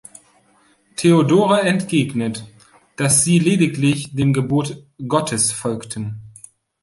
Theodora 0.95 1.59
entgegnet, 1.61 2.43
dass 2.95 3.23
sie 3.23 3.37
lediglich 3.37 4.15
dem 4.15 4.33
Gebot 4.33 4.83
Gottes 5.07 5.51
folgten. 5.51 6.19